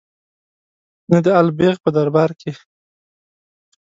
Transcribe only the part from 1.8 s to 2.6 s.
په دربار کې.